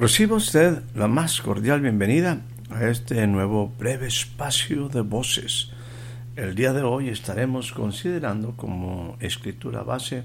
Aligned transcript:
Reciba 0.00 0.36
usted 0.36 0.82
la 0.94 1.08
más 1.08 1.42
cordial 1.42 1.82
bienvenida 1.82 2.40
a 2.70 2.86
este 2.86 3.26
nuevo 3.26 3.70
breve 3.78 4.06
espacio 4.06 4.88
de 4.88 5.02
voces. 5.02 5.72
El 6.36 6.54
día 6.54 6.72
de 6.72 6.80
hoy 6.80 7.10
estaremos 7.10 7.72
considerando 7.72 8.56
como 8.56 9.18
escritura 9.20 9.82
base 9.82 10.24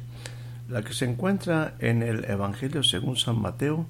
la 0.70 0.82
que 0.82 0.94
se 0.94 1.04
encuentra 1.04 1.76
en 1.80 2.04
el 2.04 2.24
Evangelio 2.24 2.84
según 2.84 3.18
San 3.18 3.42
Mateo, 3.42 3.86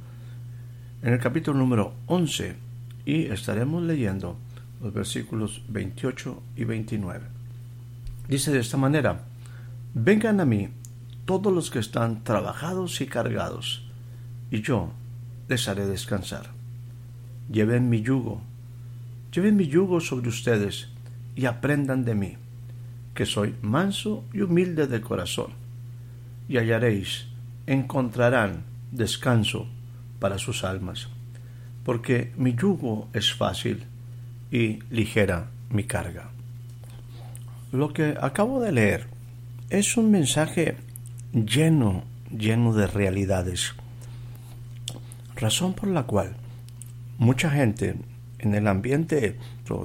en 1.04 1.14
el 1.14 1.20
capítulo 1.20 1.60
número 1.60 1.94
11, 2.08 2.56
y 3.06 3.26
estaremos 3.26 3.84
leyendo 3.84 4.40
los 4.82 4.92
versículos 4.92 5.62
28 5.70 6.42
y 6.56 6.64
29. 6.64 7.26
Dice 8.28 8.52
de 8.52 8.60
esta 8.60 8.78
manera, 8.78 9.22
vengan 9.94 10.40
a 10.40 10.46
mí 10.46 10.68
todos 11.26 11.54
los 11.54 11.70
que 11.70 11.78
están 11.78 12.24
trabajados 12.24 13.02
y 13.02 13.06
cargados, 13.06 13.88
y 14.50 14.64
yo 14.64 14.92
les 15.48 15.68
haré 15.68 15.86
descansar. 15.86 16.52
Lleven 17.52 17.90
mi 17.90 18.02
yugo, 18.02 18.42
lleven 19.32 19.56
mi 19.56 19.68
yugo 19.68 20.00
sobre 20.00 20.30
ustedes 20.30 20.90
y 21.36 21.46
aprendan 21.46 22.06
de 22.06 22.16
mí, 22.16 22.38
que 23.14 23.26
soy 23.26 23.56
manso 23.62 24.24
y 24.34 24.42
humilde 24.42 24.88
de 24.88 25.02
corazón, 25.02 25.52
y 26.48 26.58
hallaréis, 26.58 27.28
encontrarán 27.68 28.64
descanso 28.92 29.68
para 30.20 30.38
sus 30.38 30.64
almas, 30.64 31.10
porque 31.84 32.34
mi 32.38 32.56
yugo 32.56 33.10
es 33.14 33.34
fácil 33.34 33.84
y 34.52 34.80
ligera 34.90 35.50
mi 35.70 35.84
carga. 35.84 36.30
Lo 37.72 37.94
que 37.94 38.16
acabo 38.20 38.62
de 38.62 38.72
leer 38.72 39.08
es 39.70 39.98
un 39.98 40.12
mensaje 40.12 40.78
lleno, 41.34 42.04
lleno 42.32 42.74
de 42.74 42.88
realidades 42.88 43.76
razón 45.46 45.76
por 45.76 45.90
la 45.90 46.04
cual 46.04 46.36
mucha 47.20 47.52
gente 47.52 47.96
en 48.40 48.56
el 48.56 48.68
ambiente 48.68 49.38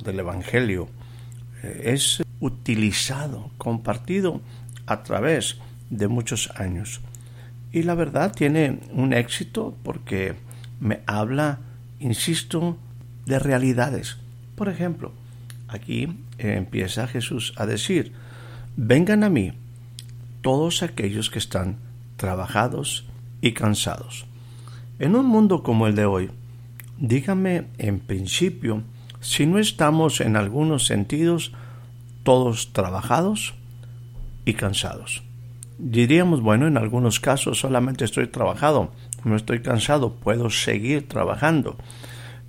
del 0.05 0.19
Evangelio 0.19 0.89
eh, 1.63 1.83
es 1.93 2.23
utilizado, 2.41 3.51
compartido 3.59 4.41
a 4.87 5.03
través 5.03 5.59
de 5.91 6.09
muchos 6.09 6.51
años. 6.57 7.03
Y 7.73 7.83
la 7.83 7.95
verdad 7.95 8.33
tiene 8.33 8.81
un 8.93 9.13
éxito 9.13 9.77
porque 9.83 10.35
me 10.81 11.01
habla, 11.07 11.59
insisto, 11.99 12.79
de 13.27 13.39
realidades. 13.39 14.17
Por 14.57 14.71
ejemplo, 14.71 15.13
aquí 15.69 16.09
empieza 16.39 17.07
Jesús 17.07 17.53
a 17.59 17.67
decir, 17.67 18.15
vengan 18.79 19.25
a 19.25 19.29
mí 19.29 19.53
todos 20.41 20.83
aquellos 20.83 21.29
que 21.29 21.39
están 21.39 21.77
trabajados 22.17 23.05
y 23.43 23.53
cansados. 23.53 24.30
En 25.01 25.17
un 25.17 25.25
mundo 25.25 25.63
como 25.63 25.87
el 25.87 25.95
de 25.97 26.05
hoy, 26.05 26.31
dígame 26.99 27.69
en 27.79 28.01
principio 28.01 28.83
si 29.21 29.47
no 29.47 29.59
estamos 29.59 30.21
en 30.21 30.37
algunos 30.37 30.85
sentidos 30.85 31.53
todos 32.23 32.75
trabajados 32.75 33.55
y 34.45 34.53
cansados. 34.53 35.23
Diríamos, 35.79 36.43
bueno, 36.43 36.67
en 36.67 36.77
algunos 36.77 37.19
casos 37.19 37.59
solamente 37.59 38.05
estoy 38.05 38.27
trabajado, 38.27 38.91
no 39.25 39.37
estoy 39.37 39.63
cansado, 39.63 40.13
puedo 40.17 40.51
seguir 40.51 41.09
trabajando. 41.09 41.79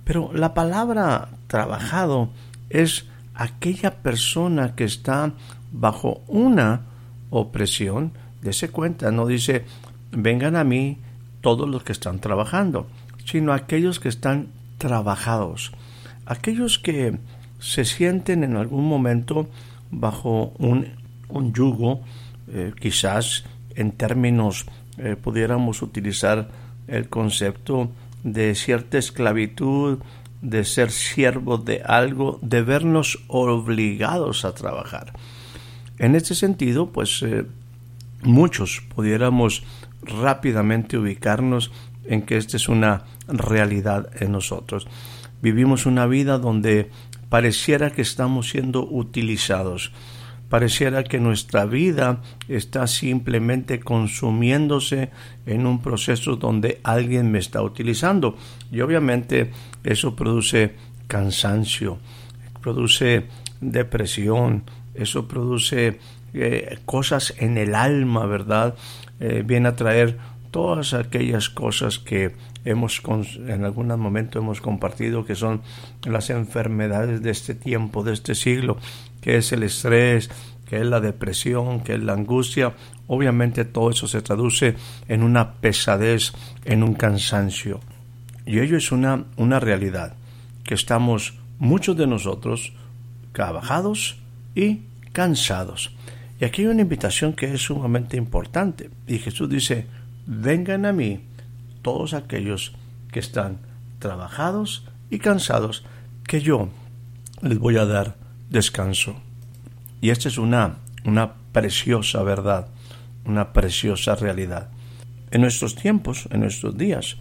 Pero 0.04 0.30
la 0.34 0.52
palabra 0.52 1.30
trabajado 1.46 2.28
es 2.68 3.06
aquella 3.32 4.02
persona 4.02 4.74
que 4.74 4.84
está 4.84 5.32
bajo 5.72 6.20
una 6.28 6.82
opresión. 7.30 8.12
Dese 8.42 8.68
cuenta, 8.68 9.10
no 9.10 9.24
dice, 9.24 9.64
vengan 10.10 10.54
a 10.56 10.64
mí 10.64 10.98
todos 11.42 11.68
los 11.68 11.84
que 11.84 11.92
están 11.92 12.20
trabajando, 12.20 12.86
sino 13.26 13.52
aquellos 13.52 14.00
que 14.00 14.08
están 14.08 14.48
trabajados, 14.78 15.72
aquellos 16.24 16.78
que 16.78 17.18
se 17.58 17.84
sienten 17.84 18.42
en 18.42 18.56
algún 18.56 18.88
momento 18.88 19.48
bajo 19.90 20.54
un, 20.58 20.86
yugo, 21.52 22.00
eh, 22.48 22.72
quizás 22.80 23.44
en 23.74 23.92
términos 23.92 24.66
eh, 24.98 25.16
pudiéramos 25.16 25.82
utilizar 25.82 26.48
el 26.88 27.08
concepto 27.08 27.90
de 28.24 28.54
cierta 28.54 28.98
esclavitud, 28.98 29.98
de 30.40 30.64
ser 30.64 30.90
siervo 30.90 31.56
de 31.56 31.82
algo, 31.82 32.38
de 32.42 32.62
vernos 32.62 33.20
obligados 33.28 34.44
a 34.44 34.54
trabajar. 34.54 35.12
En 35.98 36.16
este 36.16 36.34
sentido, 36.34 36.90
pues 36.90 37.22
eh, 37.22 37.46
muchos 38.22 38.82
pudiéramos 38.94 39.62
rápidamente 40.02 40.98
ubicarnos 40.98 41.70
en 42.04 42.22
que 42.22 42.36
esta 42.36 42.56
es 42.56 42.68
una 42.68 43.04
realidad 43.28 44.10
en 44.20 44.32
nosotros. 44.32 44.86
Vivimos 45.40 45.86
una 45.86 46.06
vida 46.06 46.38
donde 46.38 46.90
pareciera 47.28 47.90
que 47.90 48.02
estamos 48.02 48.50
siendo 48.50 48.86
utilizados, 48.86 49.92
pareciera 50.48 51.02
que 51.02 51.18
nuestra 51.18 51.64
vida 51.64 52.20
está 52.46 52.86
simplemente 52.86 53.80
consumiéndose 53.80 55.10
en 55.46 55.66
un 55.66 55.80
proceso 55.80 56.36
donde 56.36 56.80
alguien 56.84 57.30
me 57.30 57.38
está 57.38 57.62
utilizando. 57.62 58.36
Y 58.70 58.82
obviamente 58.82 59.50
eso 59.82 60.14
produce 60.14 60.74
cansancio, 61.06 61.98
produce 62.60 63.28
depresión, 63.60 64.64
eso 64.94 65.26
produce 65.26 65.98
eh, 66.34 66.78
cosas 66.86 67.34
en 67.38 67.58
el 67.58 67.74
alma, 67.74 68.26
¿verdad? 68.26 68.74
Eh, 69.20 69.42
viene 69.44 69.68
a 69.68 69.76
traer 69.76 70.18
todas 70.50 70.94
aquellas 70.94 71.48
cosas 71.48 71.98
que 71.98 72.34
hemos 72.64 73.02
en 73.46 73.64
algún 73.64 73.88
momento 73.98 74.38
hemos 74.38 74.60
compartido 74.60 75.24
que 75.24 75.34
son 75.34 75.62
las 76.04 76.30
enfermedades 76.30 77.22
de 77.22 77.30
este 77.30 77.54
tiempo, 77.54 78.04
de 78.04 78.12
este 78.12 78.34
siglo, 78.34 78.76
que 79.20 79.38
es 79.38 79.52
el 79.52 79.62
estrés, 79.62 80.30
que 80.68 80.80
es 80.80 80.86
la 80.86 81.00
depresión, 81.00 81.80
que 81.80 81.94
es 81.94 82.02
la 82.02 82.12
angustia. 82.12 82.72
Obviamente 83.08 83.64
todo 83.64 83.90
eso 83.90 84.06
se 84.06 84.22
traduce 84.22 84.76
en 85.08 85.22
una 85.22 85.54
pesadez, 85.54 86.32
en 86.64 86.82
un 86.82 86.94
cansancio. 86.94 87.80
Y 88.46 88.60
ello 88.60 88.76
es 88.76 88.92
una, 88.92 89.24
una 89.36 89.60
realidad, 89.60 90.14
que 90.64 90.74
estamos 90.74 91.34
muchos 91.58 91.96
de 91.96 92.06
nosotros 92.06 92.72
trabajados 93.32 94.18
y 94.54 94.82
cansados. 95.12 95.94
Y 96.42 96.44
aquí 96.44 96.62
hay 96.62 96.66
una 96.66 96.82
invitación 96.82 97.34
que 97.34 97.54
es 97.54 97.60
sumamente 97.60 98.16
importante. 98.16 98.90
Y 99.06 99.20
Jesús 99.20 99.48
dice, 99.48 99.86
vengan 100.26 100.86
a 100.86 100.92
mí 100.92 101.20
todos 101.82 102.14
aquellos 102.14 102.74
que 103.12 103.20
están 103.20 103.58
trabajados 104.00 104.84
y 105.08 105.20
cansados, 105.20 105.84
que 106.26 106.40
yo 106.40 106.68
les 107.42 107.60
voy 107.60 107.76
a 107.76 107.84
dar 107.84 108.16
descanso. 108.50 109.14
Y 110.00 110.10
esta 110.10 110.26
es 110.26 110.36
una, 110.36 110.78
una 111.04 111.34
preciosa 111.52 112.24
verdad, 112.24 112.66
una 113.24 113.52
preciosa 113.52 114.16
realidad. 114.16 114.68
En 115.30 115.42
nuestros 115.42 115.76
tiempos, 115.76 116.28
en 116.32 116.40
nuestros 116.40 116.76
días, 116.76 117.18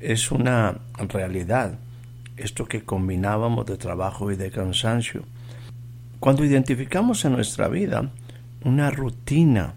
es 0.00 0.30
una 0.30 0.78
realidad 0.96 1.78
esto 2.38 2.64
que 2.64 2.84
combinábamos 2.84 3.66
de 3.66 3.76
trabajo 3.76 4.32
y 4.32 4.36
de 4.36 4.50
cansancio. 4.50 5.24
Cuando 6.20 6.42
identificamos 6.42 7.22
en 7.26 7.32
nuestra 7.32 7.68
vida 7.68 8.10
una 8.66 8.90
rutina 8.90 9.74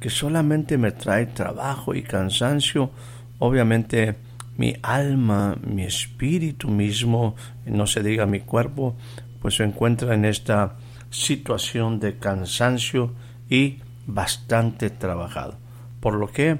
que 0.00 0.10
solamente 0.10 0.76
me 0.76 0.90
trae 0.90 1.26
trabajo 1.26 1.94
y 1.94 2.02
cansancio, 2.02 2.90
obviamente 3.38 4.16
mi 4.56 4.74
alma, 4.82 5.56
mi 5.64 5.84
espíritu 5.84 6.68
mismo, 6.68 7.36
no 7.64 7.86
se 7.86 8.02
diga 8.02 8.26
mi 8.26 8.40
cuerpo, 8.40 8.96
pues 9.40 9.54
se 9.54 9.64
encuentra 9.64 10.14
en 10.14 10.24
esta 10.24 10.76
situación 11.10 12.00
de 12.00 12.18
cansancio 12.18 13.14
y 13.48 13.78
bastante 14.06 14.90
trabajado. 14.90 15.56
Por 16.00 16.14
lo 16.14 16.28
que 16.28 16.58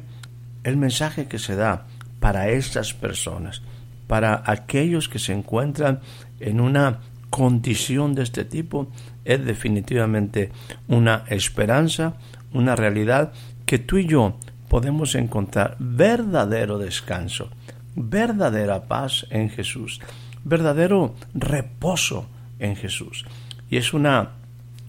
el 0.62 0.76
mensaje 0.76 1.26
que 1.26 1.38
se 1.38 1.56
da 1.56 1.86
para 2.20 2.48
estas 2.48 2.94
personas, 2.94 3.62
para 4.06 4.42
aquellos 4.46 5.08
que 5.08 5.18
se 5.18 5.32
encuentran 5.32 6.00
en 6.40 6.60
una 6.60 7.00
condición 7.30 8.14
de 8.14 8.22
este 8.22 8.44
tipo 8.44 8.88
es 9.24 9.44
definitivamente 9.44 10.50
una 10.88 11.24
esperanza, 11.28 12.14
una 12.52 12.76
realidad 12.76 13.32
que 13.66 13.78
tú 13.78 13.98
y 13.98 14.06
yo 14.06 14.36
podemos 14.68 15.14
encontrar 15.14 15.76
verdadero 15.78 16.78
descanso, 16.78 17.50
verdadera 17.94 18.84
paz 18.84 19.26
en 19.30 19.50
Jesús, 19.50 20.00
verdadero 20.44 21.14
reposo 21.32 22.26
en 22.58 22.76
Jesús. 22.76 23.24
Y 23.70 23.76
es 23.76 23.94
una 23.94 24.30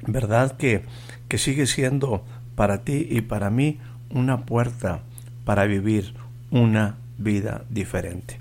verdad 0.08 0.58
que, 0.58 0.84
que 1.28 1.38
sigue 1.38 1.66
siendo 1.66 2.26
para 2.56 2.84
ti 2.84 3.08
y 3.10 3.22
para 3.22 3.50
mí 3.50 3.80
una 4.10 4.46
puerta 4.46 5.02
para 5.44 5.66
vivir 5.66 6.14
una 6.52 6.98
vida 7.18 7.64
diferente. 7.70 8.40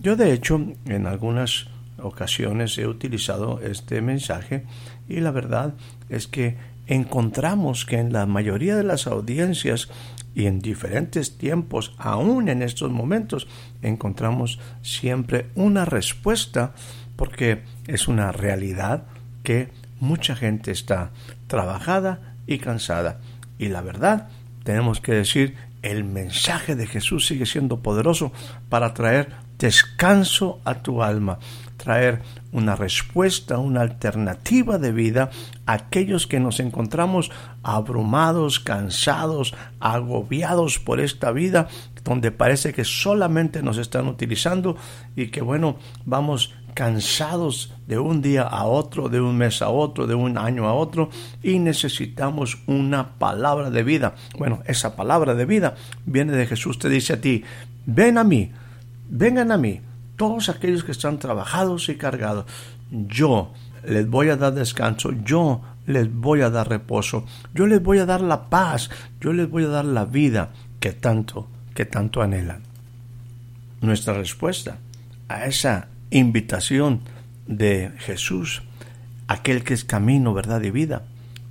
Yo 0.00 0.16
de 0.16 0.32
hecho 0.32 0.60
en 0.86 1.06
algunas 1.06 1.68
ocasiones 2.02 2.78
he 2.78 2.86
utilizado 2.86 3.60
este 3.60 4.00
mensaje 4.00 4.64
y 5.08 5.20
la 5.20 5.30
verdad 5.30 5.74
es 6.08 6.26
que 6.26 6.56
encontramos 6.86 7.84
que 7.84 7.98
en 7.98 8.12
la 8.12 8.26
mayoría 8.26 8.76
de 8.76 8.84
las 8.84 9.06
audiencias 9.06 9.88
y 10.34 10.46
en 10.46 10.60
diferentes 10.60 11.36
tiempos, 11.36 11.94
aún 11.98 12.48
en 12.48 12.62
estos 12.62 12.90
momentos, 12.90 13.48
encontramos 13.82 14.58
siempre 14.82 15.48
una 15.54 15.84
respuesta 15.84 16.74
porque 17.16 17.62
es 17.86 18.08
una 18.08 18.32
realidad 18.32 19.04
que 19.42 19.70
mucha 20.00 20.36
gente 20.36 20.70
está 20.70 21.10
trabajada 21.46 22.36
y 22.46 22.58
cansada. 22.58 23.20
Y 23.58 23.68
la 23.68 23.80
verdad, 23.80 24.28
tenemos 24.62 25.00
que 25.00 25.12
decir, 25.12 25.56
el 25.82 26.04
mensaje 26.04 26.76
de 26.76 26.86
Jesús 26.86 27.26
sigue 27.26 27.46
siendo 27.46 27.80
poderoso 27.80 28.32
para 28.68 28.94
traer 28.94 29.30
descanso 29.58 30.60
a 30.64 30.82
tu 30.82 31.02
alma, 31.02 31.38
traer 31.88 32.20
una 32.52 32.76
respuesta, 32.76 33.56
una 33.56 33.80
alternativa 33.80 34.76
de 34.76 34.92
vida 34.92 35.30
a 35.64 35.72
aquellos 35.72 36.26
que 36.26 36.38
nos 36.38 36.60
encontramos 36.60 37.30
abrumados, 37.62 38.60
cansados, 38.60 39.54
agobiados 39.80 40.78
por 40.78 41.00
esta 41.00 41.32
vida, 41.32 41.66
donde 42.04 42.30
parece 42.30 42.74
que 42.74 42.84
solamente 42.84 43.62
nos 43.62 43.78
están 43.78 44.06
utilizando 44.06 44.76
y 45.16 45.28
que 45.28 45.40
bueno, 45.40 45.78
vamos 46.04 46.52
cansados 46.74 47.72
de 47.86 47.98
un 47.98 48.20
día 48.20 48.42
a 48.42 48.66
otro, 48.66 49.08
de 49.08 49.22
un 49.22 49.38
mes 49.38 49.62
a 49.62 49.70
otro, 49.70 50.06
de 50.06 50.14
un 50.14 50.36
año 50.36 50.66
a 50.68 50.74
otro, 50.74 51.08
y 51.42 51.58
necesitamos 51.58 52.58
una 52.66 53.14
palabra 53.14 53.70
de 53.70 53.82
vida. 53.82 54.14
Bueno, 54.36 54.60
esa 54.66 54.94
palabra 54.94 55.34
de 55.34 55.46
vida 55.46 55.74
viene 56.04 56.34
de 56.34 56.46
Jesús, 56.46 56.78
te 56.78 56.90
dice 56.90 57.14
a 57.14 57.20
ti, 57.22 57.44
ven 57.86 58.18
a 58.18 58.24
mí, 58.24 58.52
vengan 59.08 59.50
a 59.52 59.56
mí, 59.56 59.80
todos 60.18 60.50
aquellos 60.50 60.84
que 60.84 60.92
están 60.92 61.18
trabajados 61.18 61.88
y 61.88 61.96
cargados, 61.96 62.44
yo 62.90 63.54
les 63.86 64.06
voy 64.06 64.28
a 64.28 64.36
dar 64.36 64.52
descanso, 64.52 65.12
yo 65.24 65.62
les 65.86 66.12
voy 66.12 66.42
a 66.42 66.50
dar 66.50 66.68
reposo, 66.68 67.24
yo 67.54 67.66
les 67.66 67.82
voy 67.82 67.98
a 67.98 68.04
dar 68.04 68.20
la 68.20 68.50
paz, 68.50 68.90
yo 69.20 69.32
les 69.32 69.48
voy 69.48 69.64
a 69.64 69.68
dar 69.68 69.86
la 69.86 70.04
vida 70.04 70.50
que 70.80 70.92
tanto, 70.92 71.48
que 71.74 71.86
tanto 71.86 72.20
anhelan. 72.20 72.62
Nuestra 73.80 74.12
respuesta 74.12 74.78
a 75.28 75.46
esa 75.46 75.86
invitación 76.10 77.00
de 77.46 77.92
Jesús, 77.98 78.62
aquel 79.28 79.62
que 79.62 79.74
es 79.74 79.84
camino, 79.84 80.34
verdad 80.34 80.60
y 80.62 80.72
vida, 80.72 81.04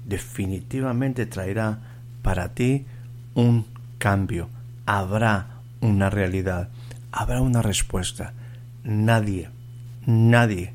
definitivamente 0.06 1.26
traerá 1.26 1.80
para 2.22 2.50
ti 2.50 2.86
un 3.34 3.66
cambio, 3.98 4.50
habrá 4.86 5.62
una 5.80 6.10
realidad, 6.10 6.70
habrá 7.14 7.42
una 7.42 7.62
respuesta. 7.62 8.34
Nadie, 8.84 9.50
nadie 10.06 10.74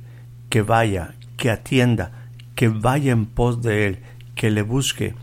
que 0.49 0.63
vaya, 0.63 1.15
que 1.37 1.51
atienda, 1.51 2.29
que 2.55 2.69
vaya 2.69 3.13
en 3.13 3.27
pos 3.27 3.63
de 3.63 3.87
Él, 3.87 3.99
que 4.35 4.51
le 4.51 4.63
busque 4.63 5.15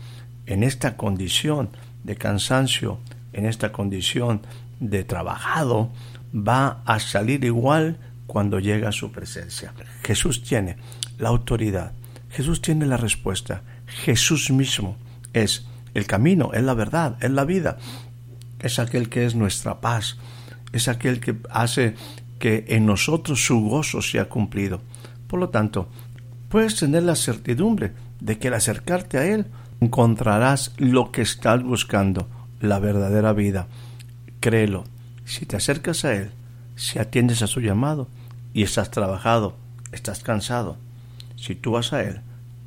en 0.46 0.62
esta 0.62 0.96
condición 0.96 1.70
de 2.04 2.16
cansancio, 2.16 2.98
en 3.32 3.46
esta 3.46 3.70
condición 3.72 4.42
de 4.80 5.04
trabajado, 5.04 5.92
va 6.34 6.82
a 6.84 6.98
salir 7.00 7.44
igual 7.44 7.98
cuando 8.26 8.58
llega 8.58 8.88
a 8.88 8.92
su 8.92 9.12
presencia. 9.12 9.72
Jesús 10.02 10.42
tiene 10.42 10.76
la 11.18 11.28
autoridad, 11.28 11.92
Jesús 12.30 12.62
tiene 12.62 12.86
la 12.86 12.96
respuesta, 12.96 13.62
Jesús 13.86 14.50
mismo 14.50 14.96
es 15.32 15.66
el 15.94 16.06
camino, 16.06 16.52
es 16.52 16.62
la 16.62 16.74
verdad, 16.74 17.16
es 17.20 17.30
la 17.30 17.44
vida, 17.44 17.78
es 18.60 18.78
aquel 18.78 19.08
que 19.08 19.26
es 19.26 19.34
nuestra 19.34 19.80
paz, 19.80 20.18
es 20.72 20.88
aquel 20.88 21.20
que 21.20 21.36
hace 21.50 21.94
que 22.40 22.64
en 22.68 22.86
nosotros 22.86 23.44
su 23.44 23.60
gozo 23.60 24.02
sea 24.02 24.28
cumplido. 24.28 24.80
Por 25.28 25.38
lo 25.38 25.50
tanto, 25.50 25.88
puedes 26.48 26.74
tener 26.74 27.04
la 27.04 27.14
certidumbre 27.14 27.92
de 28.18 28.38
que 28.38 28.48
al 28.48 28.54
acercarte 28.54 29.18
a 29.18 29.26
Él 29.26 29.46
encontrarás 29.80 30.72
lo 30.78 31.12
que 31.12 31.22
estás 31.22 31.62
buscando, 31.62 32.28
la 32.60 32.80
verdadera 32.80 33.32
vida. 33.32 33.68
Créelo, 34.40 34.84
si 35.24 35.46
te 35.46 35.56
acercas 35.56 36.04
a 36.04 36.14
Él, 36.14 36.32
si 36.74 36.98
atiendes 36.98 37.42
a 37.42 37.46
su 37.46 37.60
llamado, 37.60 38.08
y 38.52 38.62
estás 38.62 38.90
trabajado, 38.90 39.54
estás 39.92 40.22
cansado, 40.22 40.76
si 41.36 41.54
tú 41.54 41.72
vas 41.72 41.92
a 41.92 42.02
Él, 42.02 42.20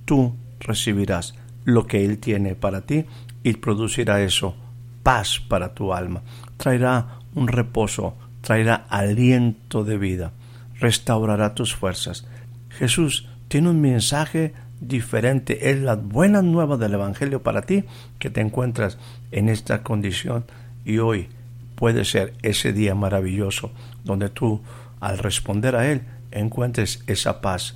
tú 0.06 0.36
recibirás 0.60 1.36
lo 1.66 1.88
que 1.88 2.06
Él 2.06 2.20
tiene 2.20 2.56
para 2.56 2.82
ti 2.82 3.06
y 3.44 3.54
producirá 3.54 4.22
eso, 4.22 4.56
paz 5.02 5.42
para 5.48 5.74
tu 5.74 5.94
alma, 5.94 6.22
traerá 6.58 7.20
un 7.36 7.48
reposo, 7.48 8.16
traerá 8.44 8.86
aliento 8.90 9.86
de 9.86 9.98
vida, 9.98 10.34
restaurará 10.80 11.56
tus 11.56 11.74
fuerzas. 11.74 12.28
Jesús 12.70 13.30
tiene 13.48 13.70
un 13.70 13.80
mensaje 13.80 14.54
diferente, 14.82 15.72
es 15.72 15.80
la 15.80 15.96
buena 15.96 16.42
nueva 16.42 16.76
del 16.76 16.94
Evangelio 16.94 17.42
para 17.42 17.62
ti 17.62 17.86
que 18.20 18.30
te 18.30 18.42
encuentras 18.42 18.98
en 19.32 19.48
esta 19.48 19.82
condición 19.82 20.46
y 20.84 20.98
hoy 20.98 21.30
puede 21.76 22.04
ser 22.04 22.34
ese 22.42 22.74
día 22.74 22.96
maravilloso 22.96 23.72
donde 24.04 24.30
tú 24.30 24.62
al 25.00 25.18
responder 25.18 25.76
a 25.78 25.90
Él, 25.90 26.02
encuentres 26.32 27.04
esa 27.08 27.40
paz 27.40 27.76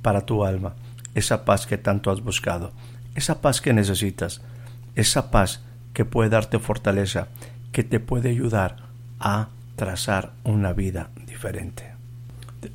para 0.00 0.24
tu 0.24 0.44
alma, 0.44 0.74
esa 1.14 1.44
paz 1.44 1.66
que 1.66 1.76
tanto 1.76 2.10
has 2.10 2.22
buscado, 2.22 2.72
esa 3.14 3.42
paz 3.42 3.60
que 3.60 3.74
necesitas, 3.74 4.40
esa 4.94 5.30
paz 5.30 5.60
que 5.92 6.06
puede 6.06 6.30
darte 6.30 6.58
fortaleza, 6.58 7.28
que 7.72 7.84
te 7.84 8.00
puede 8.00 8.30
ayudar 8.30 8.76
a 9.20 9.48
trazar 9.78 10.32
una 10.42 10.72
vida 10.74 11.08
diferente. 11.24 11.84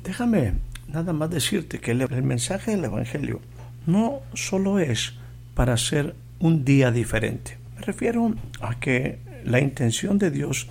Déjame 0.02 0.54
nada 0.88 1.12
más 1.12 1.30
decirte 1.30 1.78
que 1.78 1.90
el 1.90 2.22
mensaje 2.22 2.70
del 2.70 2.86
Evangelio 2.86 3.40
no 3.86 4.20
solo 4.32 4.78
es 4.78 5.12
para 5.54 5.76
ser 5.76 6.16
un 6.40 6.64
día 6.64 6.90
diferente. 6.90 7.58
Me 7.76 7.82
refiero 7.82 8.34
a 8.60 8.80
que 8.80 9.18
la 9.44 9.60
intención 9.60 10.18
de 10.18 10.30
Dios 10.30 10.66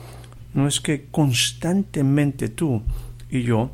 no 0.55 0.67
es 0.67 0.81
que 0.81 1.05
constantemente 1.11 2.49
tú 2.49 2.81
y 3.29 3.43
yo, 3.43 3.69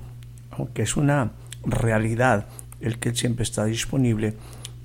aunque 0.51 0.81
es 0.81 0.97
una 0.97 1.31
realidad 1.63 2.47
el 2.81 2.99
que 2.99 3.15
siempre 3.15 3.43
está 3.43 3.63
disponible, 3.65 4.33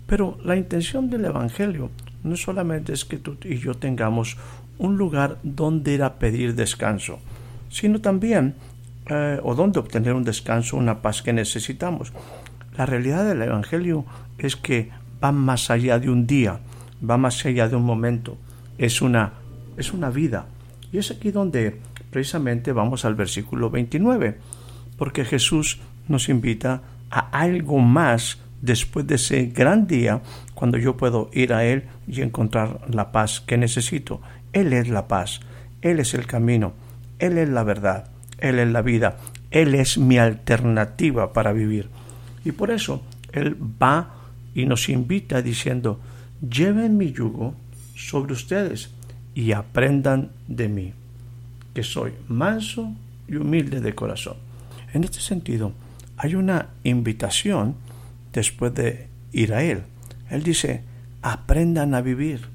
pero 0.07 0.39
la 0.45 0.57
intención 0.57 1.11
del 1.11 1.25
Evangelio 1.25 1.91
no 2.23 2.37
solamente 2.37 2.93
es 2.93 3.05
que 3.05 3.19
tú 3.19 3.37
y 3.45 3.59
yo 3.59 3.75
tengamos 3.75 4.37
un 4.79 4.97
lugar 4.97 5.39
donde 5.43 5.95
ir 5.95 6.03
a 6.05 6.15
pedir 6.21 6.55
descanso, 6.55 7.19
sino 7.75 8.01
también 8.01 8.55
eh, 9.07 9.41
o 9.43 9.57
donde 9.57 9.81
obtener 9.81 10.15
un 10.15 10.23
descanso, 10.23 10.77
una 10.77 11.03
paz 11.03 11.23
que 11.23 11.33
necesitamos. 11.33 12.13
La 12.79 12.87
realidad 12.87 13.27
del 13.27 13.43
Evangelio 13.43 14.05
es 14.39 14.55
que 14.55 14.91
va 15.23 15.33
más 15.33 15.71
allá 15.71 15.99
de 15.99 16.09
un 16.09 16.25
día, 16.25 16.61
va 17.03 17.17
más 17.17 17.45
allá 17.45 17.69
de 17.69 17.75
un 17.75 17.83
momento, 17.83 18.39
es 18.79 19.03
una, 19.03 19.33
es 19.77 19.93
una 19.93 20.11
vida. 20.11 20.47
Y 20.93 20.99
es 20.99 21.11
aquí 21.11 21.33
donde 21.33 21.81
precisamente 22.11 22.71
vamos 22.71 23.05
al 23.05 23.17
versículo 23.17 23.71
29 23.71 24.39
porque 24.97 25.25
Jesús 25.25 25.81
nos 26.07 26.29
invita 26.29 26.83
a 27.11 27.29
algo 27.31 27.81
más 27.81 28.39
después 28.63 29.05
de 29.09 29.17
ese 29.17 29.47
gran 29.47 29.89
día 29.89 30.23
cuando 30.55 30.79
yo 30.79 30.97
puedo 30.97 31.29
ir 31.33 31.53
a 31.53 31.65
Él 31.65 31.87
y 32.07 32.23
encontrar 32.23 32.83
la 32.89 33.11
paz 33.11 33.41
que 33.41 33.59
necesito. 33.59 34.21
Él 34.53 34.73
es 34.73 34.89
la 34.89 35.09
paz, 35.09 35.41
Él 35.83 35.99
es 35.99 36.15
el 36.15 36.29
camino, 36.29 36.73
Él 37.19 37.39
es 37.39 37.49
la 37.49 37.63
verdad, 37.63 38.11
Él 38.39 38.59
es 38.59 38.69
la 38.69 38.83
vida, 38.83 39.19
Él 39.51 39.75
es 39.75 39.99
mi 39.99 40.19
alternativa 40.19 41.33
para 41.33 41.53
vivir. 41.53 41.89
Y 42.45 42.53
por 42.53 42.71
eso 42.71 43.03
Él 43.33 43.57
va 43.83 44.15
y 44.55 44.67
nos 44.67 44.89
invita 44.89 45.43
diciendo, 45.43 46.01
lleven 46.41 46.97
mi 46.97 47.13
yugo 47.13 47.55
sobre 47.97 48.33
ustedes 48.33 48.91
y 49.35 49.53
aprendan 49.53 50.31
de 50.49 50.69
mí, 50.69 50.93
que 51.73 51.83
soy 51.83 52.13
manso 52.29 52.93
y 53.27 53.37
humilde 53.37 53.81
de 53.81 53.95
corazón 53.95 54.37
en 54.95 55.05
este 55.05 55.21
sentido, 55.21 55.73
hay 56.17 56.37
una 56.37 56.69
invitación 56.85 57.75
después 58.33 58.73
de 58.75 59.09
ir 59.33 59.53
a 59.53 59.63
Él. 59.63 59.83
Él 60.31 60.43
dice, 60.45 60.83
aprendan 61.21 61.95
a 61.95 62.01
vivir, 62.01 62.47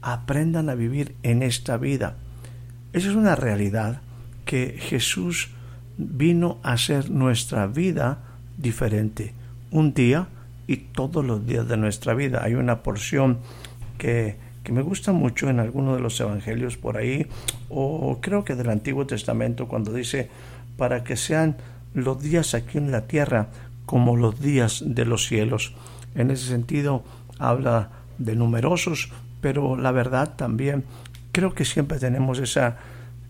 aprendan 0.00 0.70
a 0.70 0.74
vivir 0.74 1.16
en 1.24 1.42
esta 1.42 1.76
vida. 1.76 2.16
Esa 2.92 3.08
es 3.08 3.14
una 3.14 3.36
realidad 3.36 4.00
que 4.44 4.76
Jesús 4.78 5.50
vino 5.96 6.58
a 6.62 6.72
hacer 6.72 7.10
nuestra 7.10 7.66
vida 7.68 8.18
diferente, 8.58 9.32
un 9.70 9.94
día 9.94 10.26
y 10.66 10.76
todos 10.76 11.24
los 11.24 11.46
días 11.46 11.68
de 11.68 11.76
nuestra 11.76 12.14
vida. 12.14 12.42
Hay 12.42 12.54
una 12.54 12.82
porción 12.82 13.38
que, 13.96 14.36
que 14.64 14.72
me 14.72 14.82
gusta 14.82 15.12
mucho 15.12 15.48
en 15.48 15.60
alguno 15.60 15.94
de 15.94 16.00
los 16.00 16.18
evangelios 16.18 16.76
por 16.76 16.96
ahí, 16.96 17.28
o 17.68 18.18
creo 18.20 18.44
que 18.44 18.56
del 18.56 18.70
Antiguo 18.70 19.06
Testamento, 19.06 19.68
cuando 19.68 19.92
dice, 19.92 20.28
para 20.76 21.04
que 21.04 21.16
sean 21.16 21.56
los 21.94 22.20
días 22.20 22.54
aquí 22.54 22.78
en 22.78 22.90
la 22.90 23.06
tierra 23.06 23.48
como 23.86 24.16
los 24.16 24.40
días 24.40 24.82
de 24.84 25.04
los 25.04 25.26
cielos. 25.26 25.74
En 26.16 26.30
ese 26.30 26.46
sentido, 26.46 27.04
habla 27.38 27.90
de 28.18 28.34
numerosos, 28.34 29.10
pero 29.40 29.76
la 29.76 29.92
verdad 29.92 30.34
también 30.36 30.84
creo 31.32 31.54
que 31.54 31.64
siempre 31.64 31.98
tenemos 31.98 32.38
esa 32.38 32.78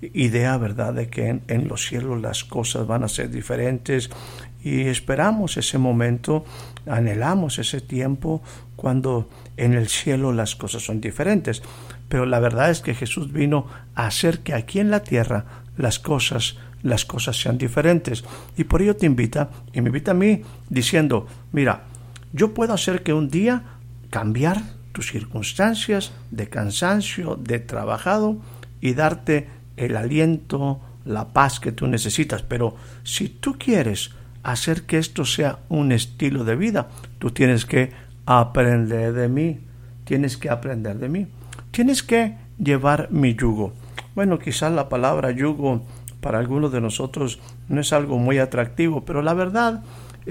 idea, 0.01 0.57
¿verdad?, 0.57 0.95
de 0.95 1.09
que 1.09 1.41
en, 1.47 1.69
los 1.69 1.87
cielos 1.87 2.21
las 2.21 2.45
cosas 2.45 2.87
van 2.87 3.05
a 3.05 3.09
ser 3.09 3.31
diferentes 3.31 4.11
y 4.63 4.83
esperamos 4.83 5.57
ese 5.57 5.79
momento, 5.79 6.45
anhelamos 6.87 7.59
ese 7.59 7.81
tiempo 7.81 8.43
cuando 8.77 9.29
en 9.57 9.75
el 9.75 9.89
cielo 9.89 10.33
las 10.33 10.57
cosas 10.57 10.83
son 10.83 11.01
diferentes. 11.01 11.63
Pero 12.09 12.27
la 12.27 12.41
verdad 12.41 12.71
es 12.71 12.81
que 12.81 12.95
Jesús 12.95 13.33
vino 13.33 13.67
a 13.95 14.07
hacer 14.07 14.41
que 14.41 14.55
aquí 14.55 14.81
en 14.81 14.91
la 14.91 15.03
tierra 15.03 15.45
las 15.77 15.99
cosas 15.99 16.57
las 16.83 17.05
cosas 17.05 17.41
sean 17.41 17.59
diferentes. 17.59 18.25
Y 18.57 18.65
por 18.65 18.83
ello 18.83 18.97
te 18.97 19.07
invita, 19.07 19.51
y 19.73 19.81
me 19.81 19.89
invita 19.89 20.13
a 20.13 20.15
mí 20.15 20.43
diciendo, 20.69 21.27
mira, 21.53 21.85
yo 22.33 22.55
puedo 22.55 22.73
hacer 22.73 23.03
que 23.03 23.13
un 23.13 23.29
día 23.29 23.65
cambiar 24.09 24.63
tus 24.93 25.11
circunstancias 25.11 26.13
de 26.31 26.49
cansancio, 26.49 27.37
de 27.37 27.59
trabajado 27.59 28.39
y 28.81 28.95
darte 28.95 29.49
el 29.77 29.97
aliento, 29.97 30.81
la 31.05 31.33
paz 31.33 31.61
que 31.61 31.73
tú 31.73 31.87
necesitas. 31.87 32.43
Pero 32.43 32.77
si 33.03 33.29
tú 33.29 33.57
quieres 33.59 34.13
hacer 34.43 34.83
que 34.83 34.99
esto 34.99 35.25
sea 35.25 35.59
un 35.69 35.93
estilo 35.93 36.45
de 36.45 36.57
vida, 36.57 36.89
tú 37.19 37.31
tienes 37.31 37.65
que 37.65 37.93
aprender 38.27 39.13
de 39.13 39.29
mí. 39.29 39.61
Tienes 40.05 40.37
que 40.37 40.51
aprender 40.51 40.99
de 40.99 41.09
mí. 41.09 41.27
Tienes 41.71 42.03
que 42.03 42.37
llevar 42.59 43.09
mi 43.11 43.35
yugo. 43.35 43.73
Bueno, 44.15 44.39
quizás 44.39 44.73
la 44.73 44.89
palabra 44.89 45.31
yugo 45.31 45.83
para 46.21 46.39
algunos 46.39 46.73
de 46.73 46.81
nosotros 46.81 47.39
no 47.69 47.81
es 47.81 47.93
algo 47.93 48.19
muy 48.19 48.39
atractivo, 48.39 49.05
pero 49.05 49.23
la 49.23 49.35
verdad 49.35 49.83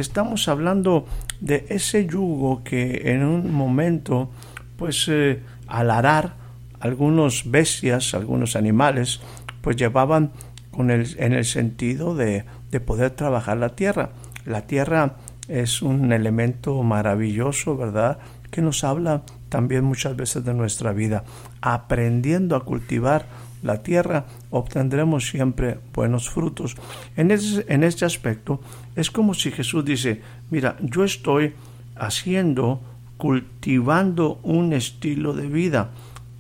estamos 0.02 0.48
hablando 0.48 1.06
de 1.40 1.66
ese 1.70 2.06
yugo 2.06 2.64
que 2.64 3.12
en 3.12 3.24
un 3.24 3.54
momento, 3.54 4.30
pues 4.78 5.08
eh, 5.10 5.42
al 5.68 5.92
arar, 5.92 6.36
algunos 6.80 7.50
bestias, 7.52 8.14
algunos 8.14 8.56
animales, 8.56 9.20
pues 9.62 9.76
llevaban 9.76 10.32
con 10.72 10.92
el, 10.92 11.16
en 11.20 11.34
el 11.34 11.46
sentido 11.46 12.16
de, 12.16 12.46
de 12.72 12.80
poder 12.80 13.12
trabajar 13.12 13.58
la 13.58 13.70
tierra. 13.70 14.12
La 14.46 14.68
tierra 14.68 15.18
es 15.48 15.82
un 15.82 16.14
elemento 16.14 16.82
maravilloso, 16.84 17.76
¿verdad? 17.76 18.20
Que 18.52 18.62
nos 18.62 18.84
habla 18.84 19.24
también 19.50 19.84
muchas 19.84 20.16
veces 20.16 20.46
de 20.46 20.54
nuestra 20.54 20.94
vida. 20.94 21.24
Aprendiendo 21.62 22.56
a 22.56 22.64
cultivar 22.64 23.26
la 23.64 23.82
tierra, 23.84 24.26
obtendremos 24.52 25.28
siempre 25.28 25.80
buenos 25.94 26.30
frutos. 26.30 26.76
En, 27.16 27.32
en 27.32 27.84
este 27.84 28.06
aspecto 28.06 28.62
es 28.96 29.12
como 29.12 29.34
si 29.34 29.52
Jesús 29.52 29.84
dice, 29.86 30.22
mira, 30.50 30.78
yo 30.82 31.04
estoy 31.04 31.54
haciendo, 31.96 32.82
cultivando 33.18 34.40
un 34.44 34.74
estilo 34.74 35.34
de 35.34 35.48
vida 35.48 35.90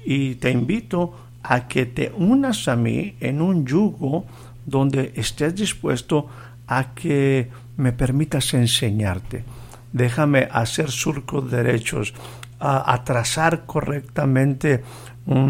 y 0.05 0.35
te 0.35 0.51
invito 0.51 1.13
a 1.43 1.67
que 1.67 1.85
te 1.85 2.11
unas 2.15 2.67
a 2.67 2.75
mí 2.75 3.15
en 3.19 3.41
un 3.41 3.65
yugo 3.65 4.25
donde 4.65 5.13
estés 5.15 5.55
dispuesto 5.55 6.27
a 6.67 6.93
que 6.93 7.49
me 7.77 7.91
permitas 7.91 8.53
enseñarte. 8.53 9.43
Déjame 9.91 10.47
hacer 10.51 10.91
surcos 10.91 11.49
derechos, 11.49 12.13
a, 12.59 13.03
trazar 13.05 13.65
correctamente, 13.65 14.83